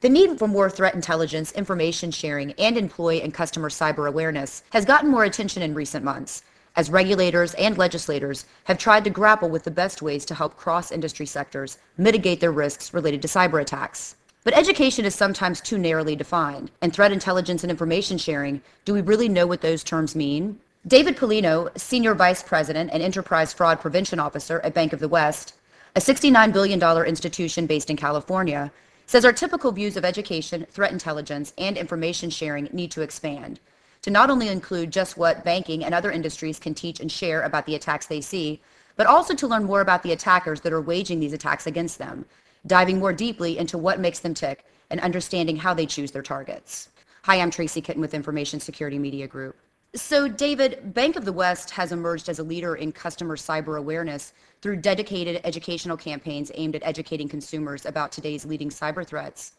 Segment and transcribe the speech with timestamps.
[0.00, 4.84] The need for more threat intelligence, information sharing, and employee and customer cyber awareness has
[4.84, 6.44] gotten more attention in recent months
[6.76, 11.26] as regulators and legislators have tried to grapple with the best ways to help cross-industry
[11.26, 14.14] sectors mitigate their risks related to cyber attacks.
[14.44, 19.00] But education is sometimes too narrowly defined, and threat intelligence and information sharing, do we
[19.00, 20.60] really know what those terms mean?
[20.86, 25.54] David Pollino, Senior Vice President and Enterprise Fraud Prevention Officer at Bank of the West,
[25.96, 28.70] a $69 billion institution based in California,
[29.08, 33.58] says our typical views of education, threat intelligence, and information sharing need to expand
[34.02, 37.64] to not only include just what banking and other industries can teach and share about
[37.64, 38.60] the attacks they see,
[38.96, 42.26] but also to learn more about the attackers that are waging these attacks against them,
[42.66, 46.90] diving more deeply into what makes them tick and understanding how they choose their targets.
[47.22, 49.56] Hi, I'm Tracy Kitten with Information Security Media Group.
[49.94, 54.34] So, David, Bank of the West has emerged as a leader in customer cyber awareness
[54.60, 59.52] through dedicated educational campaigns aimed at educating consumers about today's leading cyber threats.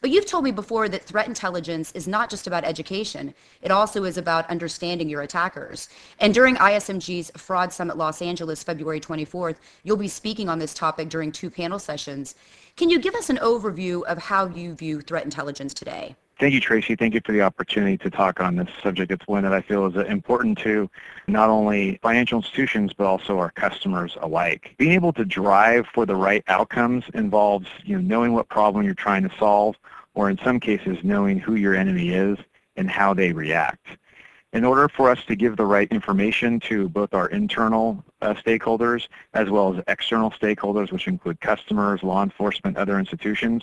[0.00, 4.04] But you've told me before that threat intelligence is not just about education, it also
[4.04, 5.88] is about understanding your attackers.
[6.20, 11.08] And during ISMG's Fraud Summit Los Angeles, February 24th, you'll be speaking on this topic
[11.08, 12.36] during two panel sessions.
[12.76, 16.14] Can you give us an overview of how you view threat intelligence today?
[16.42, 16.96] Thank you, Tracy.
[16.96, 19.12] Thank you for the opportunity to talk on this subject.
[19.12, 20.90] It's one that I feel is important to
[21.28, 24.74] not only financial institutions, but also our customers alike.
[24.76, 28.92] Being able to drive for the right outcomes involves you know, knowing what problem you're
[28.92, 29.76] trying to solve,
[30.14, 32.36] or in some cases, knowing who your enemy is
[32.74, 33.86] and how they react.
[34.52, 39.06] In order for us to give the right information to both our internal uh, stakeholders
[39.32, 43.62] as well as external stakeholders, which include customers, law enforcement, other institutions,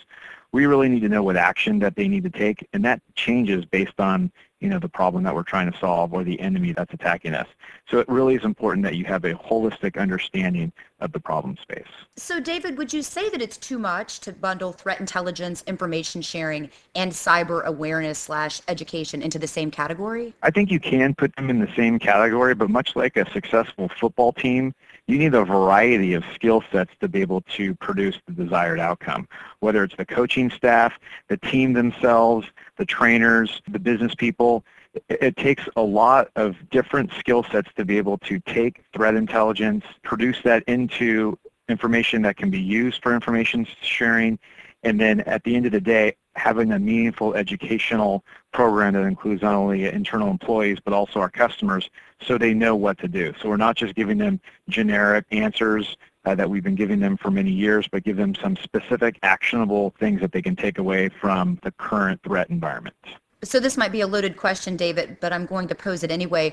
[0.52, 3.64] we really need to know what action that they need to take, and that changes
[3.64, 6.92] based on you know the problem that we're trying to solve or the enemy that's
[6.92, 7.46] attacking us.
[7.90, 11.88] So it really is important that you have a holistic understanding of the problem space.
[12.16, 16.68] So David, would you say that it's too much to bundle threat intelligence, information sharing,
[16.94, 20.34] and cyber awareness slash education into the same category?
[20.42, 23.90] I think you can put them in the same category, but much like a successful
[23.98, 24.74] football team,
[25.10, 29.26] you need a variety of skill sets to be able to produce the desired outcome,
[29.58, 30.92] whether it's the coaching staff,
[31.28, 32.46] the team themselves,
[32.78, 34.64] the trainers, the business people.
[35.08, 39.84] It takes a lot of different skill sets to be able to take threat intelligence,
[40.02, 41.38] produce that into
[41.68, 44.38] information that can be used for information sharing,
[44.82, 49.42] and then at the end of the day, having a meaningful educational program that includes
[49.42, 51.88] not only internal employees but also our customers
[52.20, 53.32] so they know what to do.
[53.40, 57.30] So we're not just giving them generic answers uh, that we've been giving them for
[57.30, 61.58] many years, but give them some specific actionable things that they can take away from
[61.62, 62.96] the current threat environment.
[63.42, 66.52] So this might be a loaded question, David, but I'm going to pose it anyway.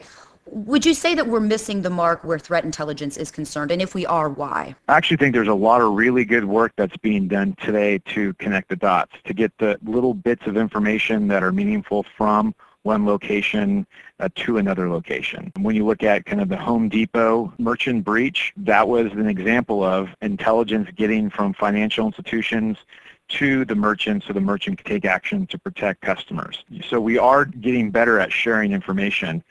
[0.49, 3.71] Would you say that we're missing the mark where threat intelligence is concerned?
[3.71, 4.75] And if we are, why?
[4.87, 8.33] I actually think there's a lot of really good work that's being done today to
[8.35, 13.05] connect the dots, to get the little bits of information that are meaningful from one
[13.05, 13.85] location
[14.21, 15.51] uh, to another location.
[15.59, 19.83] When you look at kind of the Home Depot merchant breach, that was an example
[19.83, 22.77] of intelligence getting from financial institutions
[23.29, 26.63] to the merchant so the merchant can take action to protect customers.
[26.87, 29.43] So we are getting better at sharing information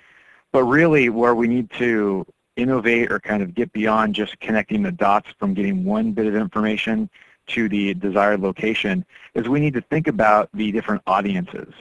[0.56, 2.24] but really where we need to
[2.56, 6.34] innovate or kind of get beyond just connecting the dots from getting one bit of
[6.34, 7.10] information
[7.46, 11.74] to the desired location is we need to think about the different audiences.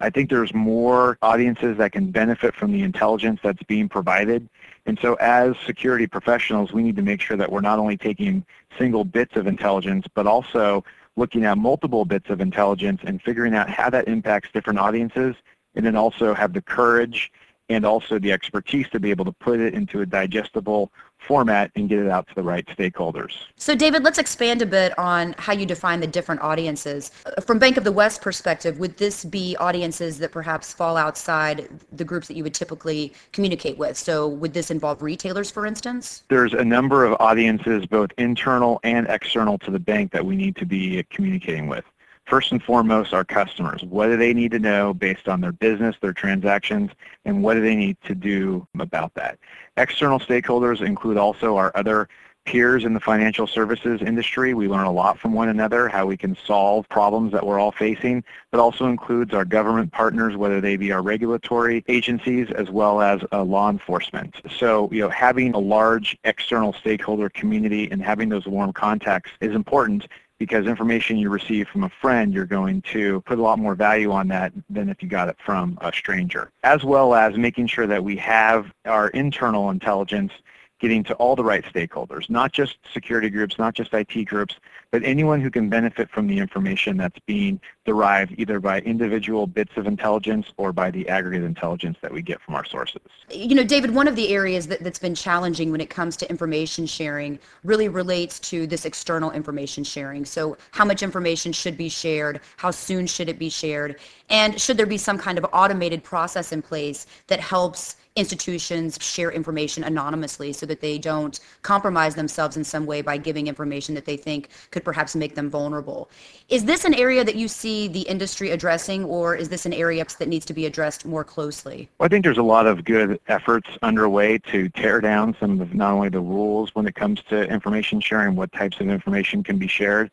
[0.00, 4.48] I think there's more audiences that can benefit from the intelligence that's being provided.
[4.86, 8.44] And so as security professionals, we need to make sure that we're not only taking
[8.76, 10.82] single bits of intelligence, but also
[11.14, 15.36] looking at multiple bits of intelligence and figuring out how that impacts different audiences,
[15.76, 17.30] and then also have the courage
[17.68, 21.88] and also the expertise to be able to put it into a digestible format and
[21.88, 23.32] get it out to the right stakeholders.
[23.56, 27.10] So David, let's expand a bit on how you define the different audiences.
[27.44, 32.04] From Bank of the West perspective, would this be audiences that perhaps fall outside the
[32.04, 33.96] groups that you would typically communicate with?
[33.96, 36.22] So would this involve retailers, for instance?
[36.28, 40.54] There's a number of audiences, both internal and external to the bank that we need
[40.56, 41.84] to be communicating with
[42.26, 43.82] first and foremost our customers.
[43.84, 46.90] What do they need to know based on their business, their transactions,
[47.24, 49.38] and what do they need to do about that?
[49.76, 52.08] External stakeholders include also our other
[52.46, 54.54] peers in the financial services industry.
[54.54, 57.72] We learn a lot from one another, how we can solve problems that we're all
[57.72, 63.02] facing, but also includes our government partners, whether they be our regulatory agencies as well
[63.02, 64.36] as uh, law enforcement.
[64.58, 69.54] So, you know, having a large external stakeholder community and having those warm contacts is
[69.54, 70.06] important
[70.38, 74.10] because information you receive from a friend, you're going to put a lot more value
[74.12, 76.50] on that than if you got it from a stranger.
[76.62, 80.32] As well as making sure that we have our internal intelligence
[80.78, 84.56] getting to all the right stakeholders, not just security groups, not just IT groups,
[84.90, 89.72] but anyone who can benefit from the information that's being derived either by individual bits
[89.76, 93.02] of intelligence or by the aggregate intelligence that we get from our sources.
[93.30, 96.30] You know, David, one of the areas that, that's been challenging when it comes to
[96.30, 100.24] information sharing really relates to this external information sharing.
[100.24, 102.40] So how much information should be shared?
[102.56, 103.96] How soon should it be shared?
[104.28, 109.30] And should there be some kind of automated process in place that helps institutions share
[109.30, 114.06] information anonymously so that they don't compromise themselves in some way by giving information that
[114.06, 116.10] they think could perhaps make them vulnerable.
[116.48, 120.04] Is this an area that you see the industry addressing or is this an area
[120.18, 121.88] that needs to be addressed more closely?
[121.98, 125.74] Well, I think there's a lot of good efforts underway to tear down some of
[125.74, 129.58] not only the rules when it comes to information sharing, what types of information can
[129.58, 130.10] be shared,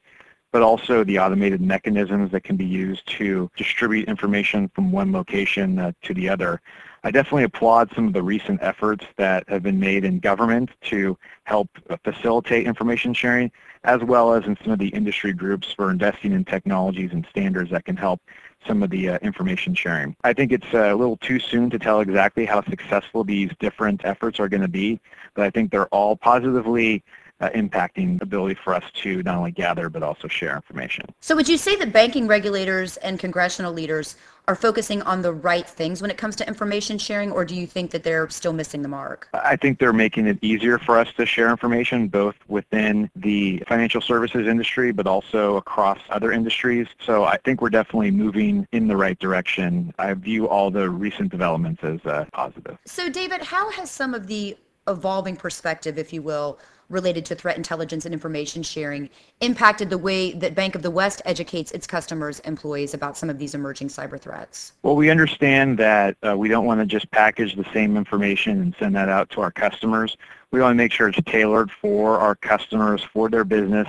[0.51, 5.79] but also the automated mechanisms that can be used to distribute information from one location
[5.79, 6.61] uh, to the other.
[7.05, 11.17] I definitely applaud some of the recent efforts that have been made in government to
[11.43, 11.69] help
[12.03, 13.51] facilitate information sharing,
[13.83, 17.71] as well as in some of the industry groups for investing in technologies and standards
[17.71, 18.21] that can help
[18.65, 20.15] some of the uh, information sharing.
[20.23, 24.05] I think it's uh, a little too soon to tell exactly how successful these different
[24.05, 25.01] efforts are going to be,
[25.33, 27.03] but I think they're all positively
[27.43, 31.05] uh, impacting ability for us to not only gather but also share information.
[31.19, 34.15] So would you say that banking regulators and congressional leaders
[34.47, 37.67] are focusing on the right things when it comes to information sharing or do you
[37.67, 39.27] think that they're still missing the mark?
[39.33, 44.01] I think they're making it easier for us to share information both within the financial
[44.01, 46.87] services industry but also across other industries.
[47.05, 49.93] So I think we're definitely moving in the right direction.
[49.99, 52.77] I view all the recent developments as uh, positive.
[52.85, 54.57] So David, how has some of the
[54.87, 59.09] evolving perspective, if you will, related to threat intelligence and information sharing
[59.41, 63.39] impacted the way that Bank of the West educates its customers, employees about some of
[63.39, 64.73] these emerging cyber threats?
[64.83, 68.75] Well, we understand that uh, we don't want to just package the same information and
[68.79, 70.17] send that out to our customers.
[70.51, 73.87] We want to make sure it's tailored for our customers, for their business,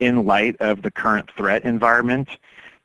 [0.00, 2.28] in light of the current threat environment.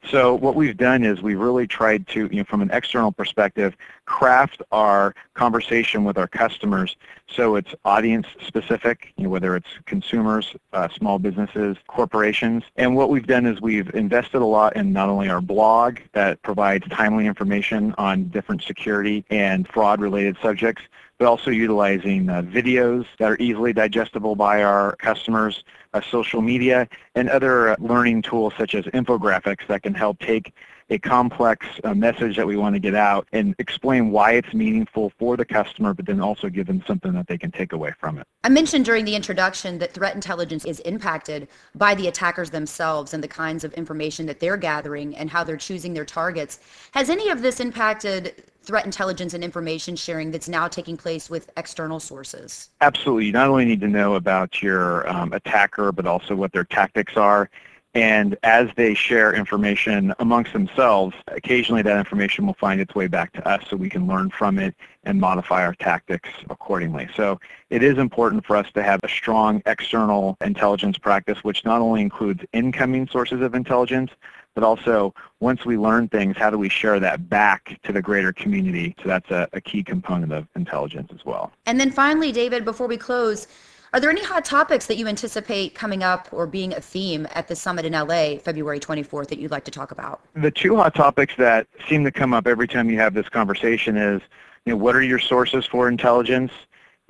[0.10, 3.76] So what we've done is we've really tried to, you know, from an external perspective,
[4.06, 6.96] craft our conversation with our customers
[7.28, 12.64] so it's audience specific, you know, whether it's consumers, uh, small businesses, corporations.
[12.76, 16.42] And what we've done is we've invested a lot in not only our blog that
[16.42, 20.84] provides timely information on different security and fraud related subjects,
[21.20, 25.64] but also utilizing uh, videos that are easily digestible by our customers,
[26.00, 30.54] social media, and other learning tools such as infographics that can help take
[30.92, 35.12] a complex uh, message that we want to get out and explain why it's meaningful
[35.18, 38.20] for the customer, but then also give them something that they can take away from
[38.20, 38.28] it.
[38.44, 43.24] I mentioned during the introduction that threat intelligence is impacted by the attackers themselves and
[43.24, 46.60] the kinds of information that they're gathering and how they're choosing their targets.
[46.92, 51.50] Has any of this impacted threat intelligence and information sharing that's now taking place with
[51.58, 52.70] external sources?
[52.82, 53.26] Absolutely.
[53.26, 57.18] You not only need to know about your um, attacker, but also what their tactics
[57.18, 57.50] are
[57.94, 63.34] and as they share information amongst themselves, occasionally that information will find its way back
[63.34, 64.74] to us so we can learn from it
[65.04, 67.10] and modify our tactics accordingly.
[67.16, 71.82] So it is important for us to have a strong external intelligence practice, which not
[71.82, 74.12] only includes incoming sources of intelligence,
[74.54, 78.34] but also once we learn things, how do we share that back to the greater
[78.34, 78.96] community?
[79.02, 81.52] So that's a, a key component of intelligence as well.
[81.66, 83.48] And then finally, David, before we close,
[83.94, 87.50] are there any hot topics that you anticipate coming up or being a theme at
[87.50, 90.22] the summit in LA February 24th that you'd like to talk about?
[90.34, 93.98] The two hot topics that seem to come up every time you have this conversation
[93.98, 94.22] is,
[94.66, 96.54] you know, what are your sources for intelligence?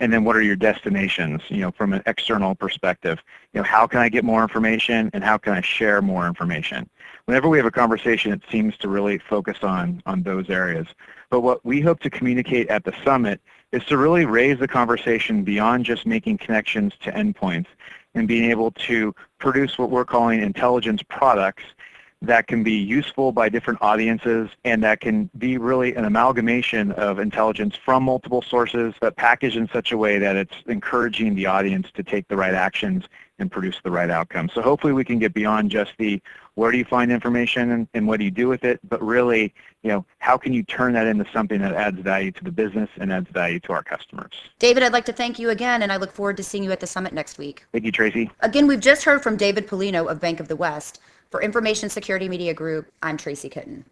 [0.01, 3.19] And then what are your destinations, you know, from an external perspective?
[3.53, 6.89] You know, how can I get more information and how can I share more information?
[7.25, 10.87] Whenever we have a conversation, it seems to really focus on, on those areas.
[11.29, 13.41] But what we hope to communicate at the summit
[13.71, 17.67] is to really raise the conversation beyond just making connections to endpoints
[18.15, 21.63] and being able to produce what we're calling intelligence products
[22.21, 27.19] that can be useful by different audiences and that can be really an amalgamation of
[27.19, 31.87] intelligence from multiple sources but packaged in such a way that it's encouraging the audience
[31.93, 33.05] to take the right actions
[33.39, 34.49] and produce the right outcome.
[34.53, 36.21] So hopefully we can get beyond just the
[36.55, 39.53] where do you find information and, and what do you do with it, but really,
[39.81, 42.89] you know, how can you turn that into something that adds value to the business
[42.97, 44.33] and adds value to our customers.
[44.59, 46.81] David, I'd like to thank you again, and I look forward to seeing you at
[46.81, 47.65] the summit next week.
[47.71, 48.29] Thank you, Tracy.
[48.41, 50.99] Again, we've just heard from David Pollino of Bank of the West.
[51.31, 53.79] For Information Security Media Group, I'm Tracy Kitten.